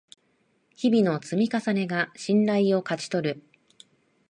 [0.73, 3.43] 日々の積み重ねが信頼を勝ち取る